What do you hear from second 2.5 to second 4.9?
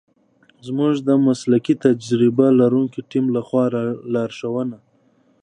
لرونکی تیم لخوا لارښونه